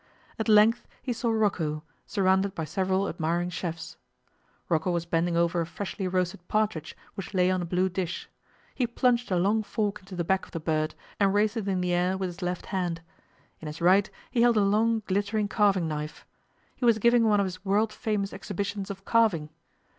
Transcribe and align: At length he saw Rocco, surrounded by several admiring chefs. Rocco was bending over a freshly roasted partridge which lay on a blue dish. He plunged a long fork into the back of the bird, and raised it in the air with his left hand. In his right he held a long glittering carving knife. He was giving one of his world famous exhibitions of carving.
At 0.39 0.49
length 0.49 0.87
he 1.03 1.13
saw 1.13 1.29
Rocco, 1.29 1.83
surrounded 2.07 2.55
by 2.55 2.63
several 2.65 3.07
admiring 3.07 3.51
chefs. 3.51 3.97
Rocco 4.67 4.89
was 4.89 5.05
bending 5.05 5.37
over 5.37 5.61
a 5.61 5.65
freshly 5.67 6.07
roasted 6.07 6.39
partridge 6.47 6.97
which 7.13 7.35
lay 7.35 7.51
on 7.51 7.61
a 7.61 7.65
blue 7.65 7.87
dish. 7.87 8.27
He 8.73 8.87
plunged 8.87 9.29
a 9.31 9.37
long 9.37 9.61
fork 9.61 9.99
into 9.99 10.15
the 10.15 10.23
back 10.23 10.45
of 10.45 10.53
the 10.53 10.59
bird, 10.59 10.95
and 11.19 11.35
raised 11.35 11.55
it 11.55 11.67
in 11.67 11.81
the 11.81 11.93
air 11.93 12.17
with 12.17 12.29
his 12.29 12.41
left 12.41 12.65
hand. 12.65 13.01
In 13.59 13.67
his 13.67 13.79
right 13.79 14.09
he 14.31 14.41
held 14.41 14.57
a 14.57 14.61
long 14.65 15.03
glittering 15.05 15.47
carving 15.47 15.87
knife. 15.87 16.25
He 16.75 16.83
was 16.83 16.97
giving 16.97 17.25
one 17.25 17.39
of 17.39 17.45
his 17.45 17.63
world 17.63 17.93
famous 17.93 18.33
exhibitions 18.33 18.89
of 18.89 19.05
carving. 19.05 19.49